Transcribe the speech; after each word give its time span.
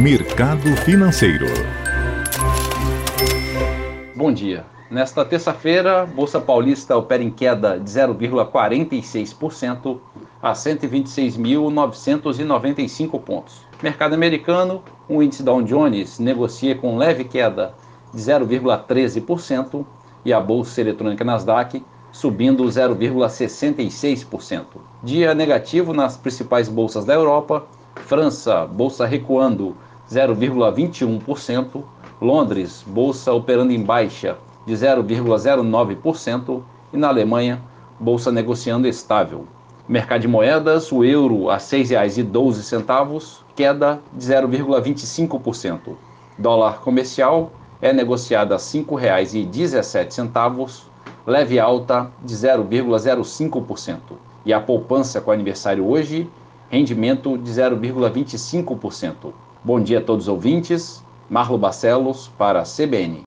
Mercado 0.00 0.74
Financeiro. 0.78 1.46
Bom 4.16 4.32
dia. 4.32 4.64
Nesta 4.90 5.22
terça-feira, 5.26 6.06
Bolsa 6.06 6.40
Paulista 6.40 6.96
opera 6.96 7.22
em 7.22 7.30
queda 7.30 7.78
de 7.78 7.90
0,46% 7.90 10.00
a 10.40 10.54
126.995 10.54 13.20
pontos. 13.20 13.60
Mercado 13.82 14.14
americano, 14.14 14.82
o 15.06 15.22
índice 15.22 15.42
Dow 15.42 15.60
Jones 15.60 16.18
negocia 16.18 16.74
com 16.74 16.96
leve 16.96 17.24
queda 17.24 17.74
de 18.14 18.22
0,13% 18.22 19.84
e 20.24 20.32
a 20.32 20.40
bolsa 20.40 20.80
eletrônica 20.80 21.22
Nasdaq 21.22 21.84
subindo 22.10 22.64
0,66%. 22.64 24.64
Dia 25.02 25.34
negativo 25.34 25.92
nas 25.92 26.16
principais 26.16 26.70
bolsas 26.70 27.04
da 27.04 27.12
Europa, 27.12 27.66
França, 27.96 28.66
bolsa 28.66 29.04
recuando 29.04 29.76
0,21%, 30.10 31.82
Londres, 32.20 32.84
bolsa 32.86 33.32
operando 33.32 33.72
em 33.72 33.82
baixa 33.82 34.36
de 34.66 34.74
0,09% 34.74 36.62
e 36.92 36.96
na 36.96 37.06
Alemanha, 37.08 37.62
bolsa 37.98 38.30
negociando 38.32 38.88
estável. 38.88 39.46
Mercado 39.88 40.20
de 40.22 40.28
moedas, 40.28 40.90
o 40.90 41.04
euro 41.04 41.48
a 41.48 41.54
R$ 41.54 41.60
6,12, 41.60 43.42
queda 43.54 44.00
de 44.12 44.26
0,25%. 44.26 45.94
Dólar 46.38 46.80
comercial 46.80 47.52
é 47.80 47.92
negociado 47.92 48.52
a 48.52 48.56
R$ 48.56 48.62
5,17, 48.62 50.82
leve 51.26 51.60
alta 51.60 52.10
de 52.24 52.34
0,05%. 52.34 53.98
E 54.44 54.52
a 54.52 54.60
poupança 54.60 55.20
com 55.20 55.30
aniversário 55.30 55.86
hoje, 55.86 56.28
rendimento 56.68 57.38
de 57.38 57.50
0,25%. 57.50 59.32
Bom 59.62 59.78
dia 59.78 59.98
a 59.98 60.02
todos 60.02 60.24
os 60.24 60.28
ouvintes. 60.28 61.04
Marlo 61.28 61.58
Barcelos 61.58 62.28
para 62.38 62.60
a 62.60 62.64
CBN. 62.64 63.18